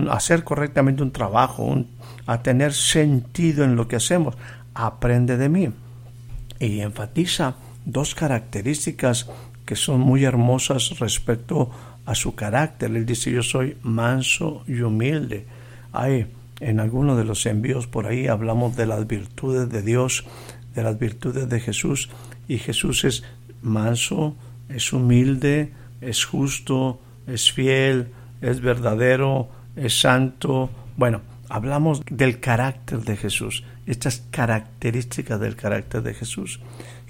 hacer 0.09 0.43
correctamente 0.43 1.03
un 1.03 1.11
trabajo, 1.11 1.85
a 2.25 2.41
tener 2.43 2.73
sentido 2.73 3.63
en 3.63 3.75
lo 3.75 3.87
que 3.87 3.95
hacemos. 3.95 4.35
Aprende 4.73 5.37
de 5.37 5.49
mí. 5.49 5.69
Y 6.59 6.81
enfatiza 6.81 7.55
dos 7.85 8.15
características 8.15 9.29
que 9.65 9.75
son 9.75 10.01
muy 10.01 10.25
hermosas 10.25 10.99
respecto 10.99 11.69
a 12.05 12.15
su 12.15 12.35
carácter. 12.35 12.91
Él 12.95 13.05
dice, 13.05 13.31
yo 13.31 13.43
soy 13.43 13.77
manso 13.83 14.63
y 14.67 14.81
humilde. 14.81 15.45
Hay 15.93 16.27
en 16.59 16.79
algunos 16.79 17.17
de 17.17 17.23
los 17.23 17.45
envíos 17.45 17.87
por 17.87 18.07
ahí 18.07 18.27
hablamos 18.27 18.75
de 18.75 18.85
las 18.85 19.07
virtudes 19.07 19.69
de 19.69 19.81
Dios, 19.81 20.25
de 20.75 20.83
las 20.83 20.99
virtudes 20.99 21.47
de 21.49 21.59
Jesús, 21.59 22.09
y 22.47 22.57
Jesús 22.57 23.05
es 23.05 23.23
manso, 23.61 24.35
es 24.67 24.91
humilde, 24.91 25.71
es 26.01 26.25
justo, 26.25 26.99
es 27.27 27.51
fiel, 27.51 28.09
es 28.41 28.61
verdadero, 28.61 29.49
es 29.75 29.99
santo. 29.99 30.69
Bueno, 30.97 31.21
hablamos 31.49 32.01
del 32.09 32.39
carácter 32.39 32.99
de 32.99 33.17
Jesús, 33.17 33.63
estas 33.85 34.23
características 34.31 35.39
del 35.39 35.55
carácter 35.55 36.01
de 36.03 36.13
Jesús. 36.13 36.59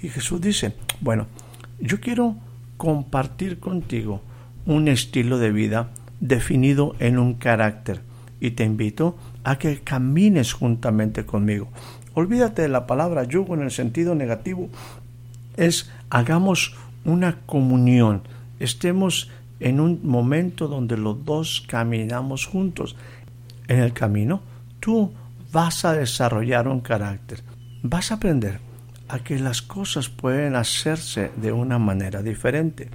Y 0.02 0.08
Jesús 0.08 0.40
dice, 0.40 0.74
bueno, 1.00 1.26
yo 1.78 2.00
quiero 2.00 2.36
compartir 2.76 3.58
contigo 3.58 4.22
un 4.66 4.88
estilo 4.88 5.38
de 5.38 5.52
vida 5.52 5.90
definido 6.20 6.94
en 6.98 7.18
un 7.18 7.34
carácter 7.34 8.02
y 8.40 8.52
te 8.52 8.64
invito 8.64 9.16
a 9.44 9.58
que 9.58 9.80
camines 9.80 10.52
juntamente 10.52 11.26
conmigo. 11.26 11.68
Olvídate 12.14 12.62
de 12.62 12.68
la 12.68 12.86
palabra 12.86 13.24
yugo 13.24 13.54
en 13.54 13.62
el 13.62 13.70
sentido 13.70 14.14
negativo. 14.14 14.68
Es 15.56 15.90
hagamos 16.08 16.74
una 17.04 17.38
comunión, 17.46 18.22
estemos 18.58 19.30
en 19.60 19.78
un 19.78 20.00
momento 20.02 20.66
donde 20.66 20.96
los 20.96 21.24
dos 21.24 21.64
caminamos 21.66 22.46
juntos. 22.46 22.96
En 23.68 23.78
el 23.78 23.92
camino, 23.92 24.40
tú 24.80 25.12
vas 25.52 25.84
a 25.84 25.92
desarrollar 25.92 26.66
un 26.66 26.80
carácter, 26.80 27.42
vas 27.82 28.10
a 28.10 28.14
aprender 28.14 28.58
a 29.08 29.18
que 29.20 29.38
las 29.38 29.62
cosas 29.62 30.08
pueden 30.08 30.56
hacerse 30.56 31.30
de 31.36 31.52
una 31.52 31.78
manera 31.78 32.22
diferente. 32.22 32.88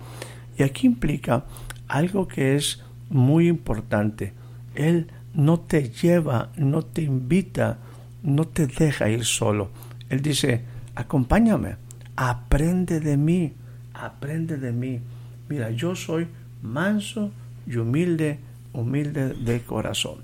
Y 0.57 0.63
aquí 0.63 0.87
implica 0.87 1.43
algo 1.87 2.27
que 2.27 2.55
es 2.55 2.81
muy 3.09 3.47
importante. 3.47 4.33
Él 4.73 5.11
no 5.33 5.59
te 5.59 5.89
lleva, 5.89 6.51
no 6.55 6.83
te 6.83 7.01
invita, 7.01 7.77
no 8.23 8.47
te 8.47 8.67
deja 8.67 9.09
ir 9.09 9.25
solo. 9.25 9.69
Él 10.09 10.21
dice, 10.21 10.61
acompáñame, 10.95 11.75
aprende 12.15 12.99
de 13.01 13.17
mí, 13.17 13.53
aprende 13.93 14.57
de 14.57 14.71
mí. 14.71 15.01
Mira, 15.49 15.69
yo 15.71 15.95
soy 15.95 16.27
manso 16.65 17.31
y 17.67 17.77
humilde, 17.77 18.39
humilde 18.73 19.33
de 19.33 19.61
corazón. 19.61 20.17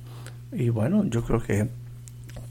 Y 0.51 0.69
bueno, 0.69 1.05
yo 1.05 1.23
creo 1.23 1.41
que 1.41 1.69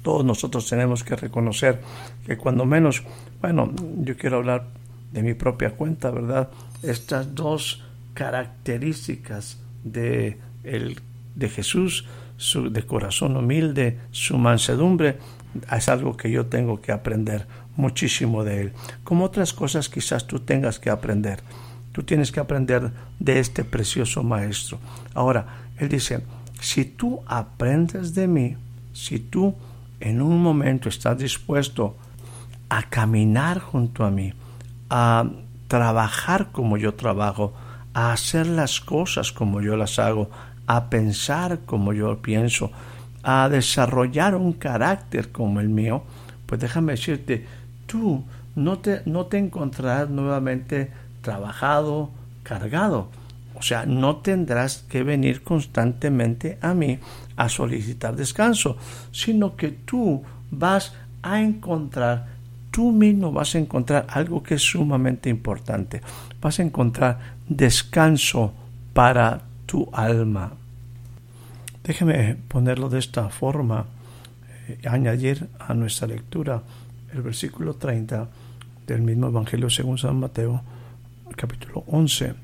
todos 0.02 0.24
nosotros 0.24 0.68
tenemos 0.68 1.04
que 1.04 1.16
reconocer 1.16 1.80
que 2.26 2.36
cuando 2.36 2.64
menos, 2.64 3.02
bueno, 3.40 3.72
yo 3.98 4.16
quiero 4.16 4.38
hablar 4.38 4.68
de 5.12 5.22
mi 5.22 5.34
propia 5.34 5.70
cuenta, 5.70 6.10
¿verdad? 6.10 6.48
Estas 6.82 7.34
dos 7.34 7.84
características 8.14 9.60
de, 9.84 10.38
el, 10.64 11.00
de 11.34 11.48
Jesús, 11.48 12.06
su, 12.36 12.70
de 12.70 12.84
corazón 12.84 13.36
humilde, 13.36 13.98
su 14.10 14.38
mansedumbre, 14.38 15.18
es 15.70 15.88
algo 15.88 16.16
que 16.16 16.30
yo 16.30 16.46
tengo 16.46 16.80
que 16.80 16.92
aprender 16.92 17.46
muchísimo 17.76 18.44
de 18.44 18.62
él. 18.62 18.72
Como 19.04 19.24
otras 19.24 19.52
cosas 19.52 19.88
quizás 19.88 20.26
tú 20.26 20.40
tengas 20.40 20.78
que 20.78 20.90
aprender. 20.90 21.40
Tú 21.92 22.02
tienes 22.02 22.30
que 22.30 22.40
aprender 22.40 22.90
de 23.18 23.40
este 23.40 23.64
precioso 23.64 24.22
maestro. 24.22 24.78
Ahora, 25.14 25.46
él 25.78 25.88
dice, 25.88 26.22
si 26.60 26.84
tú 26.84 27.20
aprendes 27.26 28.14
de 28.14 28.28
mí, 28.28 28.56
si 28.92 29.18
tú 29.18 29.54
en 29.98 30.22
un 30.22 30.42
momento 30.42 30.88
estás 30.88 31.18
dispuesto 31.18 31.96
a 32.68 32.82
caminar 32.84 33.58
junto 33.58 34.04
a 34.04 34.10
mí, 34.10 34.32
a 34.88 35.28
trabajar 35.68 36.50
como 36.52 36.76
yo 36.76 36.94
trabajo, 36.94 37.52
a 37.94 38.12
hacer 38.12 38.46
las 38.46 38.80
cosas 38.80 39.32
como 39.32 39.60
yo 39.60 39.76
las 39.76 39.98
hago, 39.98 40.30
a 40.66 40.88
pensar 40.88 41.60
como 41.66 41.92
yo 41.92 42.22
pienso, 42.22 42.70
a 43.22 43.48
desarrollar 43.48 44.34
un 44.34 44.52
carácter 44.52 45.30
como 45.32 45.60
el 45.60 45.68
mío, 45.68 46.04
pues 46.46 46.60
déjame 46.60 46.92
decirte, 46.92 47.46
tú 47.86 48.24
no 48.54 48.78
te, 48.78 49.02
no 49.06 49.26
te 49.26 49.38
encontrarás 49.38 50.08
nuevamente 50.08 50.90
trabajado, 51.22 52.10
cargado. 52.42 53.08
O 53.54 53.62
sea, 53.62 53.84
no 53.84 54.16
tendrás 54.16 54.84
que 54.88 55.02
venir 55.02 55.42
constantemente 55.42 56.58
a 56.62 56.72
mí 56.72 56.98
a 57.36 57.48
solicitar 57.48 58.16
descanso, 58.16 58.76
sino 59.12 59.56
que 59.56 59.68
tú 59.68 60.22
vas 60.50 60.94
a 61.22 61.42
encontrar, 61.42 62.28
tú 62.70 62.90
mismo 62.92 63.32
vas 63.32 63.54
a 63.54 63.58
encontrar 63.58 64.06
algo 64.08 64.42
que 64.42 64.54
es 64.54 64.62
sumamente 64.62 65.28
importante. 65.28 66.00
Vas 66.40 66.58
a 66.58 66.62
encontrar 66.62 67.18
descanso 67.48 68.54
para 68.94 69.42
tu 69.66 69.88
alma. 69.92 70.52
Déjeme 71.84 72.36
ponerlo 72.48 72.88
de 72.88 72.98
esta 72.98 73.28
forma, 73.28 73.86
eh, 74.68 74.88
añadir 74.88 75.48
a 75.58 75.74
nuestra 75.74 76.08
lectura 76.08 76.62
el 77.12 77.22
versículo 77.22 77.74
30 77.74 78.28
del 78.86 79.02
mismo 79.02 79.28
Evangelio 79.28 79.68
según 79.68 79.98
San 79.98 80.18
Mateo 80.18 80.62
capítulo 81.36 81.84
11, 81.86 82.34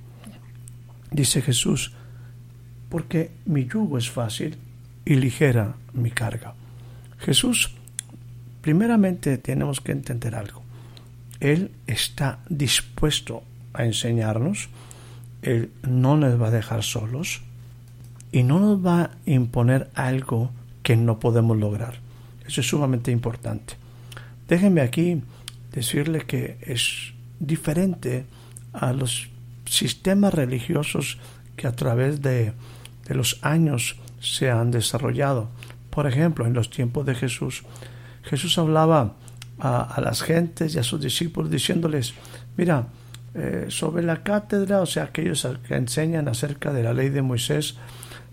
dice 1.10 1.42
Jesús, 1.42 1.92
porque 2.88 3.30
mi 3.44 3.66
yugo 3.66 3.98
es 3.98 4.10
fácil 4.10 4.56
y 5.04 5.16
ligera 5.16 5.76
mi 5.92 6.10
carga. 6.10 6.54
Jesús, 7.18 7.74
primeramente 8.60 9.38
tenemos 9.38 9.80
que 9.80 9.92
entender 9.92 10.34
algo. 10.34 10.62
Él 11.40 11.70
está 11.86 12.40
dispuesto 12.48 13.42
a 13.74 13.84
enseñarnos, 13.84 14.68
Él 15.42 15.70
no 15.82 16.16
nos 16.16 16.40
va 16.40 16.48
a 16.48 16.50
dejar 16.50 16.82
solos 16.82 17.42
y 18.32 18.42
no 18.42 18.58
nos 18.58 18.84
va 18.84 19.02
a 19.02 19.10
imponer 19.26 19.90
algo 19.94 20.50
que 20.82 20.96
no 20.96 21.18
podemos 21.20 21.56
lograr. 21.56 22.00
Eso 22.46 22.60
es 22.60 22.68
sumamente 22.68 23.10
importante. 23.10 23.74
Déjenme 24.48 24.80
aquí 24.80 25.22
decirle 25.72 26.20
que 26.20 26.58
es 26.62 27.12
diferente 27.38 28.24
a 28.78 28.92
los 28.92 29.28
sistemas 29.64 30.34
religiosos 30.34 31.18
que 31.56 31.66
a 31.66 31.74
través 31.74 32.22
de, 32.22 32.52
de 33.08 33.14
los 33.14 33.38
años 33.42 33.96
se 34.20 34.50
han 34.50 34.70
desarrollado. 34.70 35.48
Por 35.90 36.06
ejemplo, 36.06 36.46
en 36.46 36.52
los 36.52 36.70
tiempos 36.70 37.06
de 37.06 37.14
Jesús, 37.14 37.64
Jesús 38.22 38.58
hablaba 38.58 39.14
a, 39.58 40.00
las 40.02 40.22
gentes 40.22 40.74
y 40.74 40.78
a 40.78 40.82
sus 40.82 41.00
discípulos 41.00 41.50
diciéndoles, 41.50 42.14
mira, 42.56 42.88
eh, 43.34 43.66
sobre 43.68 44.02
la 44.02 44.22
cátedra, 44.22 44.80
o 44.80 44.86
sea, 44.86 45.04
aquellos 45.04 45.46
que 45.66 45.74
enseñan 45.74 46.28
acerca 46.28 46.72
de 46.72 46.82
la 46.82 46.92
ley 46.92 47.08
de 47.08 47.22
Moisés, 47.22 47.76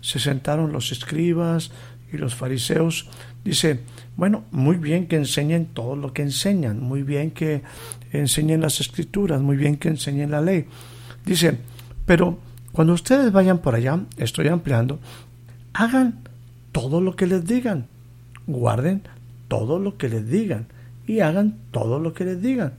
se 0.00 0.18
sentaron 0.18 0.72
los 0.72 0.92
escribas 0.92 1.70
y 2.12 2.18
los 2.18 2.34
fariseos. 2.34 3.08
Dice, 3.42 3.80
bueno, 4.16 4.44
muy 4.52 4.76
bien 4.76 5.06
que 5.06 5.16
enseñen 5.16 5.66
todo 5.66 5.96
lo 5.96 6.12
que 6.12 6.22
enseñan, 6.22 6.80
muy 6.80 7.02
bien 7.02 7.32
que 7.32 7.62
enseñen 8.12 8.60
las 8.60 8.80
escrituras, 8.80 9.40
muy 9.40 9.56
bien 9.56 9.76
que 9.76 9.88
enseñen 9.88 10.30
la 10.30 10.40
ley. 10.40 10.66
Dice, 11.26 11.58
pero 12.06 12.38
cuando 12.72 12.92
ustedes 12.92 13.32
vayan 13.32 13.58
por 13.58 13.74
allá, 13.74 14.00
estoy 14.16 14.48
ampliando, 14.48 15.00
hagan 15.72 16.20
todo 16.72 17.00
lo 17.00 17.16
que 17.16 17.26
les 17.26 17.44
digan, 17.44 17.86
guarden 18.46 19.02
todo 19.48 19.78
lo 19.78 19.96
que 19.96 20.08
les 20.08 20.28
digan 20.28 20.66
y 21.06 21.20
hagan 21.20 21.56
todo 21.70 21.98
lo 21.98 22.14
que 22.14 22.24
les 22.24 22.40
digan, 22.40 22.74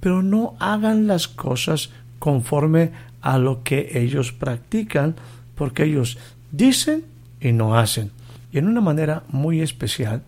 pero 0.00 0.22
no 0.22 0.54
hagan 0.60 1.06
las 1.06 1.28
cosas 1.28 1.90
conforme 2.18 2.92
a 3.20 3.38
lo 3.38 3.62
que 3.62 3.90
ellos 3.94 4.32
practican, 4.32 5.14
porque 5.54 5.84
ellos 5.84 6.18
dicen 6.52 7.04
y 7.40 7.52
no 7.52 7.76
hacen, 7.76 8.10
y 8.52 8.58
en 8.58 8.68
una 8.68 8.80
manera 8.80 9.22
muy 9.28 9.60
especial. 9.60 10.22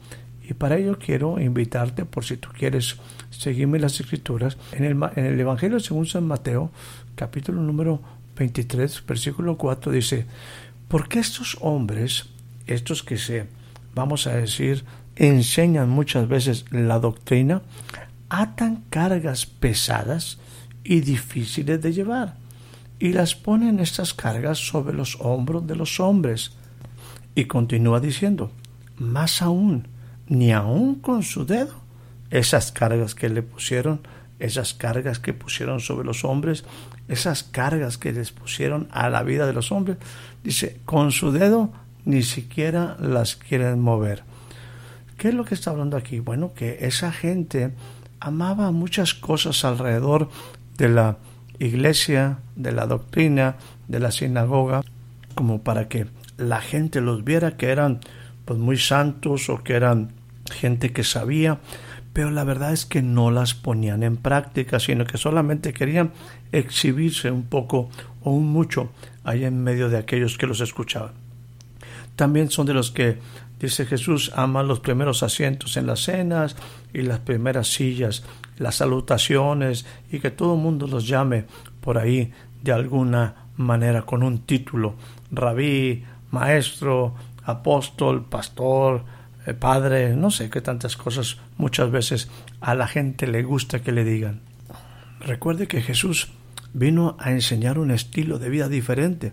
Y 0.49 0.55
para 0.55 0.77
ello 0.77 0.99
quiero 0.99 1.41
invitarte, 1.41 2.05
por 2.05 2.25
si 2.25 2.37
tú 2.37 2.51
quieres 2.57 2.97
seguirme 3.31 3.81
las 3.81 3.99
escrituras, 3.99 4.57
en 4.73 4.85
el, 4.85 4.97
en 5.17 5.27
el 5.27 5.41
Evangelio 5.41 5.81
según 5.81 6.07
San 6.07 6.27
Mateo, 6.27 6.71
capítulo 7.17 7.61
número 7.61 8.01
23, 8.37 9.05
versículo 9.07 9.57
4, 9.57 9.91
dice, 9.91 10.27
porque 10.87 11.19
estos 11.19 11.57
hombres, 11.61 12.29
estos 12.69 13.03
que 13.03 13.19
se, 13.19 13.47
vamos 13.95 14.29
a 14.29 14.37
decir, 14.37 14.85
enseñan 15.17 15.89
muchas 15.89 16.29
veces 16.29 16.65
la 16.71 17.01
doctrina, 17.01 17.63
atan 18.29 18.85
cargas 18.89 19.47
pesadas 19.47 20.39
y 20.85 21.01
difíciles 21.01 21.83
de 21.83 21.93
llevar, 21.93 22.37
y 23.01 23.13
las 23.13 23.35
ponen 23.35 23.81
estas 23.81 24.15
cargas 24.15 24.59
sobre 24.59 24.95
los 24.95 25.19
hombros 25.21 25.67
de 25.67 25.75
los 25.75 25.99
hombres. 25.99 26.53
Y 27.35 27.45
continúa 27.45 28.01
diciendo, 28.01 28.53
más 28.97 29.43
aún, 29.43 29.89
ni 30.29 30.53
aún 30.53 30.97
con 30.97 31.23
su 31.23 31.47
dedo, 31.47 31.75
esas 32.31 32.73
cargas 32.73 33.15
que 33.15 33.29
le 33.29 33.43
pusieron, 33.43 34.01
esas 34.39 34.75
cargas 34.75 35.19
que 35.19 35.33
pusieron 35.33 35.81
sobre 35.81 36.07
los 36.07 36.25
hombres, 36.25 36.65
esas 37.09 37.43
cargas 37.43 37.99
que 37.99 38.13
les 38.13 38.33
pusieron 38.33 38.89
a 38.91 39.09
la 39.09 39.23
vida 39.23 39.47
de 39.47 39.53
los 39.53 39.73
hombres, 39.73 39.99
dice, 40.43 40.81
con 40.85 41.13
su 41.13 41.33
dedo 41.33 41.73
ni 42.05 42.23
siquiera 42.23 42.97
las 43.01 43.37
quieren 43.37 43.81
mover. 43.81 44.25
¿Qué 45.17 45.29
es 45.29 45.35
lo 45.35 45.45
que 45.45 45.55
está 45.55 45.71
hablando 45.71 45.97
aquí? 45.97 46.21
Bueno, 46.21 46.53
que 46.55 46.79
esa 46.83 47.11
gente 47.11 47.73
amaba 48.21 48.71
muchas 48.71 49.15
cosas 49.15 49.65
alrededor 49.65 50.29
de 50.77 50.89
la 50.89 51.17
iglesia, 51.59 52.39
de 52.55 52.73
la 52.73 52.87
doctrina, 52.87 53.57
de 53.89 54.01
la 54.01 54.11
sinagoga, 54.11 54.83
como 55.35 55.63
para 55.63 55.89
que 55.89 56.07
la 56.37 56.61
gente 56.61 57.01
los 57.01 57.25
viera 57.25 57.57
que 57.57 57.71
eran 57.71 58.01
pues 58.47 58.59
muy 58.59 58.79
santos 58.79 59.51
o 59.51 59.63
que 59.63 59.75
eran 59.75 60.13
gente 60.51 60.93
que 60.93 61.05
sabía, 61.05 61.59
pero 62.15 62.31
la 62.31 62.45
verdad 62.45 62.73
es 62.73 62.87
que 62.87 63.03
no 63.03 63.31
las 63.31 63.53
ponían 63.53 64.03
en 64.03 64.17
práctica, 64.17 64.81
sino 64.81 65.05
que 65.05 65.19
solamente 65.19 65.75
querían 65.75 66.13
exhibirse 66.53 67.31
un 67.31 67.43
poco 67.43 67.91
o 68.23 68.31
un 68.31 68.51
mucho 68.51 68.91
ahí 69.23 69.45
en 69.45 69.63
medio 69.63 69.91
de 69.91 69.99
aquellos 69.99 70.39
que 70.39 70.47
los 70.47 70.63
escuchaban. 70.63 71.13
También 72.15 72.51
son 72.51 72.65
de 72.65 72.73
los 72.73 72.91
que 72.91 73.19
Dice 73.61 73.87
Jesús, 73.87 74.33
ama 74.35 74.63
los 74.63 74.81
primeros 74.81 75.23
asientos 75.23 75.79
en 75.79 75.87
las 75.87 76.01
cenas 76.01 76.57
y 76.93 77.03
las 77.03 77.21
primeras 77.21 77.69
sillas, 77.69 78.23
las 78.59 78.77
salutaciones 78.77 79.87
y 80.13 80.19
que 80.19 80.31
todo 80.31 80.55
el 80.55 80.61
mundo 80.61 80.87
los 80.87 81.09
llame 81.09 81.47
por 81.81 81.97
ahí 81.97 82.33
de 82.63 82.73
alguna 82.73 83.47
manera 83.57 84.03
con 84.03 84.23
un 84.23 84.41
título, 84.41 84.97
rabí, 85.31 86.05
maestro, 86.31 87.15
apóstol, 87.47 88.27
pastor, 88.29 89.05
eh, 89.47 89.55
padre, 89.55 90.17
no 90.17 90.31
sé 90.31 90.51
qué 90.51 90.61
tantas 90.61 90.97
cosas 90.97 91.39
muchas 91.57 91.91
veces 91.91 92.29
a 92.61 92.75
la 92.75 92.89
gente 92.89 93.27
le 93.27 93.43
gusta 93.45 93.81
que 93.81 93.93
le 93.93 94.05
digan. 94.05 94.41
Recuerde 95.21 95.69
que 95.69 95.81
Jesús 95.81 96.29
vino 96.75 97.17
a 97.21 97.31
enseñar 97.31 97.79
un 97.79 97.91
estilo 97.91 98.39
de 98.39 98.51
vida 98.51 98.69
diferente 98.69 99.33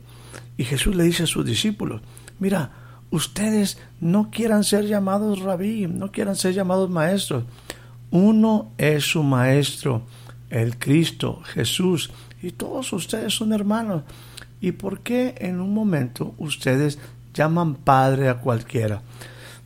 y 0.58 0.64
Jesús 0.64 0.96
le 0.96 1.04
dice 1.04 1.24
a 1.24 1.28
sus 1.28 1.46
discípulos, 1.46 2.02
mira, 2.40 2.72
ustedes 3.10 3.80
no 4.00 4.30
quieran 4.30 4.64
ser 4.64 4.86
llamados 4.86 5.40
rabí, 5.40 5.88
no 5.88 6.12
quieran 6.12 6.36
ser 6.36 6.54
llamados 6.54 6.90
maestros. 6.90 7.44
Uno 8.12 8.72
es 8.78 9.04
su 9.06 9.24
maestro, 9.24 10.04
el 10.52 10.78
Cristo, 10.78 11.42
Jesús, 11.46 12.12
y 12.44 12.52
todos 12.52 12.94
ustedes 12.94 13.34
son 13.34 13.54
hermanos. 13.54 14.04
¿Y 14.62 14.74
por 14.74 15.02
qué 15.02 15.36
en 15.40 15.60
un 15.60 15.74
momento 15.74 16.36
ustedes 16.38 17.00
llaman 17.34 17.76
padre 17.76 18.30
a 18.30 18.40
cualquiera? 18.40 19.02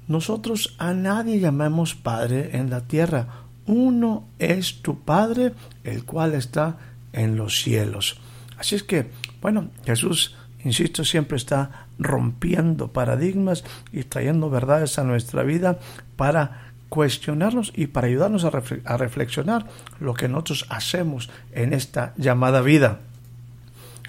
Nosotros 0.08 0.76
a 0.78 0.94
nadie 0.94 1.40
llamamos 1.40 1.96
padre 1.96 2.58
en 2.58 2.70
la 2.70 2.82
tierra. 2.82 3.28
Uno 3.66 4.24
es 4.40 4.82
tu 4.82 5.00
Padre, 5.00 5.54
el 5.84 6.06
cual 6.06 6.34
está 6.34 6.78
en 7.12 7.36
los 7.36 7.62
cielos. 7.62 8.18
Así 8.58 8.76
es 8.76 8.84
que, 8.84 9.12
bueno, 9.42 9.70
Jesús 9.86 10.38
insisto, 10.64 11.04
siempre 11.06 11.38
está 11.38 11.88
rompiendo 11.98 12.90
paradigmas 12.90 13.64
y 13.92 14.04
trayendo 14.04 14.50
verdades 14.50 15.00
a 15.00 15.04
nuestra 15.04 15.44
vida 15.44 15.80
para 16.16 16.72
cuestionarnos 16.90 17.74
y 17.76 17.88
para 17.88 18.08
ayudarnos 18.08 18.46
a, 18.46 18.98
reflexionar 18.98 19.66
lo 20.00 20.14
que 20.14 20.28
nosotros 20.28 20.66
hacemos 20.70 21.30
en 21.52 21.74
esta 21.74 22.14
llamada 22.18 22.62
vida. 22.62 23.00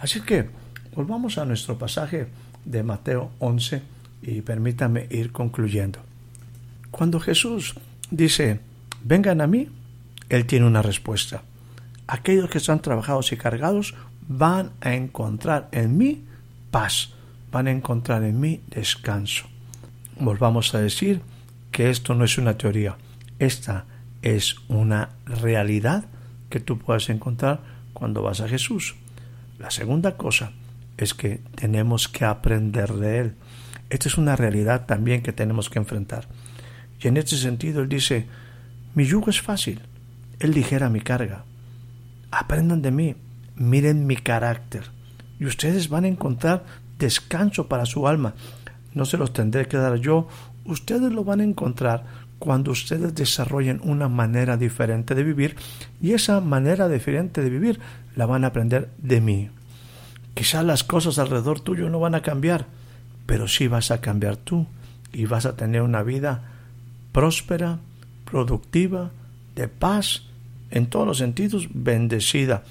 Así 0.00 0.20
que 0.20 0.50
volvamos 0.94 1.38
a 1.38 1.44
nuestro 1.44 1.78
pasaje 1.78 2.28
de 2.68 2.82
Mateo 2.82 3.30
11 3.38 3.82
y 4.22 4.42
permítame 4.42 5.06
ir 5.10 5.32
concluyendo. 5.32 6.00
Cuando 6.90 7.18
Jesús 7.18 7.74
dice, 8.10 8.60
vengan 9.02 9.40
a 9.40 9.46
mí, 9.46 9.68
Él 10.28 10.46
tiene 10.46 10.66
una 10.66 10.82
respuesta. 10.82 11.42
Aquellos 12.06 12.50
que 12.50 12.58
están 12.58 12.80
trabajados 12.80 13.32
y 13.32 13.36
cargados 13.36 13.94
van 14.28 14.72
a 14.80 14.94
encontrar 14.94 15.68
en 15.72 15.96
mí 15.96 16.24
paz, 16.70 17.14
van 17.50 17.66
a 17.66 17.70
encontrar 17.70 18.22
en 18.22 18.38
mí 18.38 18.60
descanso. 18.68 19.46
Volvamos 20.20 20.74
a 20.74 20.80
decir 20.80 21.22
que 21.70 21.90
esto 21.90 22.14
no 22.14 22.24
es 22.24 22.36
una 22.38 22.58
teoría, 22.58 22.96
esta 23.38 23.86
es 24.20 24.56
una 24.68 25.10
realidad 25.24 26.04
que 26.50 26.60
tú 26.60 26.78
puedes 26.78 27.08
encontrar 27.08 27.60
cuando 27.92 28.22
vas 28.22 28.40
a 28.40 28.48
Jesús. 28.48 28.96
La 29.58 29.70
segunda 29.70 30.16
cosa 30.16 30.52
es 30.98 31.14
que 31.14 31.40
tenemos 31.54 32.08
que 32.08 32.24
aprender 32.24 32.92
de 32.92 33.20
Él. 33.20 33.34
Esta 33.88 34.08
es 34.08 34.18
una 34.18 34.36
realidad 34.36 34.84
también 34.86 35.22
que 35.22 35.32
tenemos 35.32 35.70
que 35.70 35.78
enfrentar. 35.78 36.28
Y 37.00 37.08
en 37.08 37.16
este 37.16 37.36
sentido 37.36 37.80
Él 37.80 37.88
dice, 37.88 38.26
mi 38.94 39.06
yugo 39.06 39.30
es 39.30 39.40
fácil, 39.40 39.80
Él 40.40 40.50
ligera 40.50 40.90
mi 40.90 41.00
carga. 41.00 41.44
Aprendan 42.30 42.82
de 42.82 42.90
mí, 42.90 43.16
miren 43.56 44.06
mi 44.06 44.16
carácter, 44.16 44.90
y 45.40 45.46
ustedes 45.46 45.88
van 45.88 46.04
a 46.04 46.08
encontrar 46.08 46.64
descanso 46.98 47.68
para 47.68 47.86
su 47.86 48.06
alma. 48.06 48.34
No 48.92 49.04
se 49.04 49.16
los 49.16 49.32
tendré 49.32 49.66
que 49.66 49.76
dar 49.76 49.96
yo, 49.96 50.28
ustedes 50.64 51.12
lo 51.12 51.24
van 51.24 51.40
a 51.40 51.44
encontrar 51.44 52.04
cuando 52.38 52.70
ustedes 52.70 53.14
desarrollen 53.14 53.80
una 53.82 54.08
manera 54.08 54.56
diferente 54.56 55.14
de 55.14 55.24
vivir 55.24 55.56
y 56.00 56.12
esa 56.12 56.40
manera 56.40 56.88
diferente 56.88 57.42
de 57.42 57.50
vivir 57.50 57.80
la 58.14 58.26
van 58.26 58.44
a 58.44 58.48
aprender 58.48 58.90
de 58.98 59.20
mí. 59.20 59.50
Quizás 60.38 60.64
las 60.64 60.84
cosas 60.84 61.18
alrededor 61.18 61.58
tuyo 61.58 61.90
no 61.90 61.98
van 61.98 62.14
a 62.14 62.22
cambiar, 62.22 62.66
pero 63.26 63.48
sí 63.48 63.66
vas 63.66 63.90
a 63.90 64.00
cambiar 64.00 64.36
tú 64.36 64.68
y 65.12 65.24
vas 65.24 65.46
a 65.46 65.56
tener 65.56 65.82
una 65.82 66.04
vida 66.04 66.44
próspera, 67.10 67.80
productiva, 68.24 69.10
de 69.56 69.66
paz, 69.66 70.22
en 70.70 70.86
todos 70.86 71.08
los 71.08 71.18
sentidos, 71.18 71.66
bendecida 71.74 72.62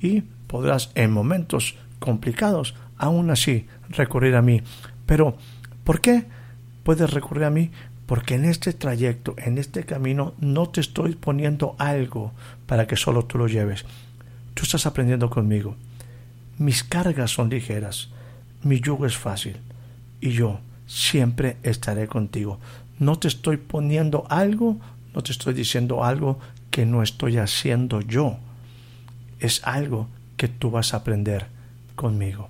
y 0.00 0.20
podrás 0.46 0.92
en 0.94 1.10
momentos 1.10 1.74
complicados 1.98 2.76
aún 2.96 3.28
así 3.30 3.66
recurrir 3.88 4.36
a 4.36 4.42
mí. 4.42 4.62
Pero, 5.04 5.36
¿por 5.82 6.00
qué 6.00 6.26
puedes 6.84 7.10
recurrir 7.10 7.42
a 7.42 7.50
mí? 7.50 7.72
Porque 8.06 8.36
en 8.36 8.44
este 8.44 8.72
trayecto, 8.72 9.34
en 9.36 9.58
este 9.58 9.82
camino, 9.82 10.34
no 10.38 10.68
te 10.68 10.80
estoy 10.80 11.16
poniendo 11.16 11.74
algo 11.80 12.30
para 12.66 12.86
que 12.86 12.94
solo 12.94 13.24
tú 13.24 13.36
lo 13.36 13.48
lleves. 13.48 13.84
Tú 14.54 14.62
estás 14.62 14.86
aprendiendo 14.86 15.28
conmigo. 15.28 15.74
Mis 16.58 16.84
cargas 16.84 17.30
son 17.32 17.50
ligeras, 17.50 18.08
mi 18.62 18.80
yugo 18.80 19.06
es 19.06 19.16
fácil 19.16 19.56
y 20.20 20.30
yo 20.30 20.60
siempre 20.86 21.58
estaré 21.62 22.08
contigo. 22.08 22.58
No 22.98 23.18
te 23.18 23.28
estoy 23.28 23.58
poniendo 23.58 24.26
algo, 24.30 24.78
no 25.14 25.22
te 25.22 25.32
estoy 25.32 25.52
diciendo 25.52 26.02
algo 26.02 26.38
que 26.70 26.86
no 26.86 27.02
estoy 27.02 27.36
haciendo 27.36 28.00
yo. 28.00 28.38
Es 29.38 29.62
algo 29.64 30.08
que 30.36 30.48
tú 30.48 30.70
vas 30.70 30.94
a 30.94 30.98
aprender 30.98 31.46
conmigo. 31.94 32.48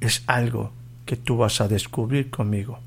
Es 0.00 0.22
algo 0.26 0.72
que 1.06 1.16
tú 1.16 1.38
vas 1.38 1.60
a 1.60 1.68
descubrir 1.68 2.30
conmigo. 2.30 2.80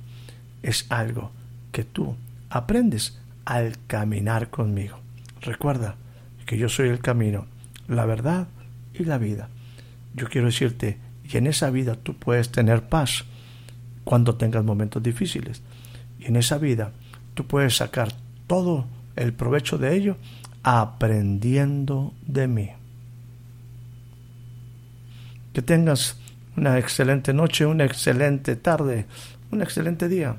Es 0.62 0.86
algo 0.90 1.32
que 1.72 1.84
tú 1.84 2.16
aprendes 2.50 3.20
al 3.46 3.78
caminar 3.88 4.50
conmigo. 4.50 5.00
Recuerda 5.42 5.96
que 6.46 6.58
yo 6.58 6.70
soy 6.70 6.90
el 6.90 7.00
camino, 7.00 7.46
la 7.88 8.06
verdad 8.06 8.48
y 8.94 9.06
la 9.06 9.18
vida. 9.18 9.50
Yo 10.14 10.28
quiero 10.30 10.48
decirte, 10.48 10.98
y 11.24 11.38
en 11.38 11.48
esa 11.48 11.70
vida 11.70 11.96
tú 11.96 12.16
puedes 12.16 12.52
tener 12.52 12.84
paz 12.84 13.26
cuando 14.04 14.36
tengas 14.36 14.64
momentos 14.64 15.02
difíciles. 15.02 15.62
Y 16.20 16.26
en 16.26 16.36
esa 16.36 16.58
vida 16.58 16.92
tú 17.34 17.46
puedes 17.46 17.78
sacar 17.78 18.14
todo 18.48 18.86
el 19.16 19.34
provecho 19.34 19.78
de 19.78 19.96
ello 19.96 20.18
aprendiendo 20.64 22.14
de 22.26 22.48
mí. 22.48 22.70
Que 25.54 25.62
tengas 25.62 26.18
una 26.56 26.78
excelente 26.80 27.34
noche, 27.34 27.66
una 27.66 27.86
excelente 27.86 28.56
tarde, 28.56 29.06
un 29.52 29.62
excelente 29.62 30.08
día. 30.08 30.36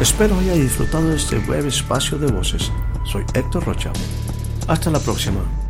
Espero 0.00 0.38
haya 0.38 0.54
disfrutado 0.54 1.08
de 1.08 1.16
este 1.16 1.38
breve 1.38 1.68
espacio 1.68 2.18
de 2.18 2.30
voces. 2.30 2.70
Soy 3.04 3.24
Héctor 3.34 3.64
Rocha. 3.64 3.92
Hasta 4.66 4.90
la 4.90 4.98
próxima. 4.98 5.63